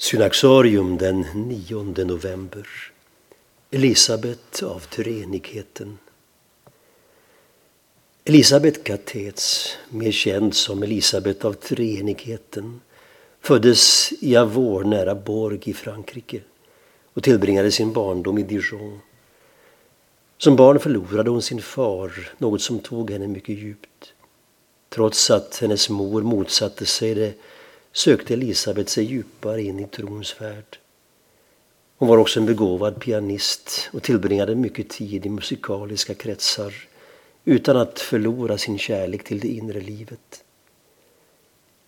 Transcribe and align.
Synaxarium 0.00 0.98
den 0.98 1.26
9 1.34 2.04
november. 2.04 2.66
Elisabet 3.70 4.62
av 4.62 4.80
treenigheten. 4.80 5.98
Elisabet 8.24 8.84
Katets, 8.84 9.76
mer 9.88 10.10
känd 10.10 10.54
som 10.54 10.82
Elisabet 10.82 11.44
av 11.44 11.52
treenigheten, 11.52 12.80
föddes 13.40 14.12
i 14.20 14.36
Avor 14.36 14.84
nära 14.84 15.14
Borg 15.14 15.60
i 15.64 15.74
Frankrike 15.74 16.40
och 17.14 17.22
tillbringade 17.22 17.70
sin 17.70 17.92
barndom 17.92 18.38
i 18.38 18.42
Dijon. 18.42 19.00
Som 20.38 20.56
barn 20.56 20.78
förlorade 20.78 21.30
hon 21.30 21.42
sin 21.42 21.62
far, 21.62 22.32
något 22.38 22.62
som 22.62 22.78
tog 22.78 23.10
henne 23.10 23.28
mycket 23.28 23.58
djupt. 23.58 24.12
Trots 24.88 25.30
att 25.30 25.58
hennes 25.60 25.88
mor 25.88 26.22
motsatte 26.22 26.86
sig 26.86 27.14
det 27.14 27.34
sökte 27.92 28.34
Elisabet 28.34 28.88
sig 28.88 29.04
djupare 29.04 29.62
in 29.62 29.80
i 29.80 29.86
trons 29.86 30.40
värld. 30.40 30.78
Hon 31.96 32.08
var 32.08 32.18
också 32.18 32.40
en 32.40 32.46
begåvad 32.46 33.00
pianist 33.00 33.90
och 33.92 34.02
tillbringade 34.02 34.54
mycket 34.54 34.88
tid 34.88 35.26
i 35.26 35.28
musikaliska 35.28 36.14
kretsar 36.14 36.74
utan 37.44 37.76
att 37.76 38.00
förlora 38.00 38.58
sin 38.58 38.78
kärlek 38.78 39.24
till 39.24 39.40
det 39.40 39.48
inre 39.48 39.80
livet. 39.80 40.44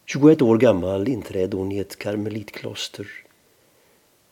21 0.06 0.42
år 0.42 0.58
gammal 0.58 1.08
inträdde 1.08 1.56
hon 1.56 1.72
i 1.72 1.78
ett 1.78 1.98
karmelitkloster. 1.98 3.06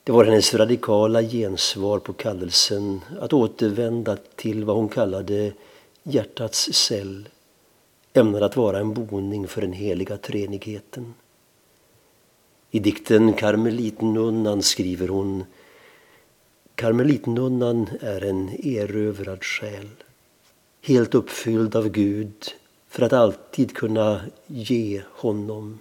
Det 0.05 0.13
var 0.13 0.25
hennes 0.25 0.55
radikala 0.55 1.23
gensvar 1.23 1.99
på 1.99 2.13
kallelsen 2.13 3.01
att 3.21 3.33
återvända 3.33 4.17
till 4.37 4.65
vad 4.65 4.77
hon 4.77 4.89
kallade 4.89 5.53
hjärtats 6.03 6.73
cell, 6.73 7.29
ämnad 8.13 8.43
att 8.43 8.57
vara 8.57 8.79
en 8.79 8.95
boning 8.95 9.49
för 9.49 9.61
den 9.61 9.73
heliga 9.73 10.17
treenigheten. 10.17 11.15
I 12.71 12.79
dikten 12.79 13.33
Karmelitnunnan 13.33 14.63
skriver 14.63 15.09
hon 15.09 15.45
Karmelitnunnan 16.75 17.89
är 18.01 18.25
en 18.25 18.67
erövrad 18.67 19.45
själ, 19.45 19.89
helt 20.83 21.15
uppfylld 21.15 21.77
av 21.77 21.89
Gud 21.89 22.53
för 22.89 23.03
att 23.03 23.13
alltid 23.13 23.77
kunna 23.77 24.21
ge 24.47 25.03
honom. 25.13 25.79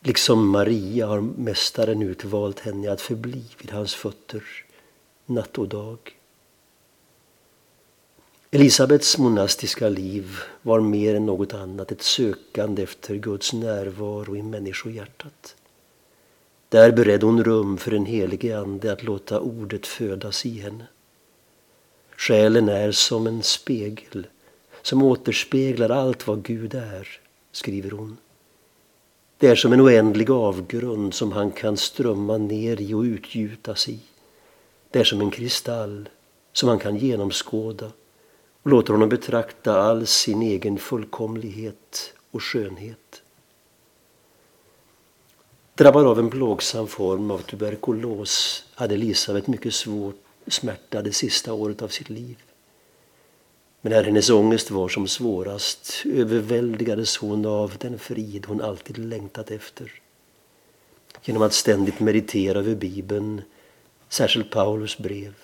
Liksom 0.00 0.48
Maria 0.48 1.06
har 1.06 1.20
Mästaren 1.20 2.02
utvalt 2.02 2.60
henne 2.60 2.92
att 2.92 3.00
förbli 3.00 3.44
vid 3.58 3.70
hans 3.70 3.94
fötter 3.94 4.42
natt 5.26 5.58
och 5.58 5.68
dag. 5.68 5.98
Elisabets 8.54 9.18
monastiska 9.18 9.88
liv 9.88 10.36
var 10.62 10.80
mer 10.80 11.14
än 11.14 11.26
något 11.26 11.54
annat 11.54 11.92
ett 11.92 12.02
sökande 12.02 12.82
efter 12.82 13.14
Guds 13.14 13.52
närvaro 13.52 14.36
i 14.36 14.42
människohjärtat. 14.42 15.56
Där 16.68 16.92
beredde 16.92 17.26
hon 17.26 17.44
rum 17.44 17.78
för 17.78 17.90
den 17.90 18.06
helige 18.06 18.58
Ande 18.58 18.92
att 18.92 19.02
låta 19.02 19.40
ordet 19.40 19.86
födas 19.86 20.46
i 20.46 20.58
henne. 20.58 20.86
Själen 22.16 22.68
är 22.68 22.92
som 22.92 23.26
en 23.26 23.42
spegel 23.42 24.26
som 24.82 25.02
återspeglar 25.02 25.90
allt 25.90 26.26
vad 26.26 26.42
Gud 26.42 26.74
är, 26.74 27.08
skriver 27.52 27.90
hon. 27.90 28.16
Det 29.38 29.46
är 29.46 29.56
som 29.56 29.72
en 29.72 29.80
oändlig 29.80 30.30
avgrund 30.30 31.14
som 31.14 31.32
han 31.32 31.50
kan 31.50 31.76
strömma 31.76 32.38
ner 32.38 32.80
i 32.80 32.94
och 32.94 33.02
utgjutas 33.02 33.88
i. 33.88 33.98
Det 34.90 35.00
är 35.00 35.04
som 35.04 35.20
en 35.20 35.30
kristall 35.30 36.08
som 36.52 36.68
han 36.68 36.78
kan 36.78 36.96
genomskåda 36.96 37.90
och 38.62 38.70
låter 38.70 38.92
honom 38.92 39.08
betrakta 39.08 39.82
all 39.82 40.06
sin 40.06 40.42
egen 40.42 40.78
fullkomlighet 40.78 42.14
och 42.30 42.42
skönhet. 42.42 43.22
Drabbad 45.74 46.06
av 46.06 46.18
en 46.18 46.30
plågsam 46.30 46.86
form 46.86 47.30
av 47.30 47.38
tuberkulos 47.38 48.64
hade 48.74 48.94
Elisabet 48.94 49.46
mycket 49.46 49.74
svårt 49.74 50.16
smärta 50.46 51.02
det 51.02 51.12
sista 51.12 51.52
året 51.52 51.82
av 51.82 51.88
sitt 51.88 52.10
liv. 52.10 52.36
Men 53.80 53.92
när 53.92 54.04
hennes 54.04 54.30
ångest 54.30 54.70
var 54.70 54.88
som 54.88 55.08
svårast 55.08 56.02
överväldigades 56.04 57.16
hon 57.16 57.46
av 57.46 57.72
den 57.78 57.98
frid 57.98 58.46
hon 58.46 58.60
alltid 58.60 58.98
längtat 58.98 59.50
efter. 59.50 59.92
Genom 61.22 61.42
att 61.42 61.52
ständigt 61.52 62.00
meditera 62.00 62.58
över 62.58 62.74
Bibeln, 62.74 63.42
särskilt 64.08 64.50
Paulus 64.50 64.98
brev, 64.98 65.34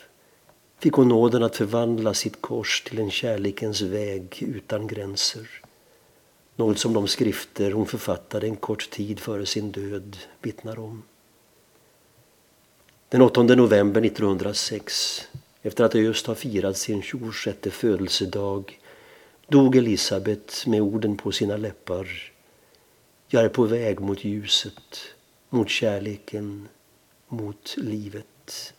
fick 0.78 0.92
hon 0.92 1.08
nåden 1.08 1.42
att 1.42 1.56
förvandla 1.56 2.14
sitt 2.14 2.42
kors 2.42 2.82
till 2.82 2.98
en 2.98 3.10
kärlekens 3.10 3.80
väg 3.80 4.36
utan 4.40 4.86
gränser. 4.86 5.48
Något 6.56 6.78
som 6.78 6.92
de 6.92 7.08
skrifter 7.08 7.72
hon 7.72 7.86
författade 7.86 8.46
en 8.46 8.56
kort 8.56 8.90
tid 8.90 9.20
före 9.20 9.46
sin 9.46 9.72
död 9.72 10.16
vittnar 10.42 10.78
om. 10.78 11.02
Den 13.08 13.22
8 13.22 13.42
november 13.42 14.04
1906, 14.04 15.22
efter 15.62 15.84
att 15.84 15.94
just 15.94 16.26
ha 16.26 16.34
firat 16.34 16.76
sin 16.76 17.02
26 17.02 17.58
födelsedag, 17.70 18.80
dog 19.48 19.76
Elisabet 19.76 20.64
med 20.66 20.82
orden 20.82 21.16
på 21.16 21.32
sina 21.32 21.56
läppar. 21.56 22.32
Jag 23.28 23.44
är 23.44 23.48
på 23.48 23.62
väg 23.62 24.00
mot 24.00 24.24
ljuset, 24.24 24.98
mot 25.50 25.68
kärleken, 25.68 26.68
mot 27.28 27.74
livet. 27.76 28.74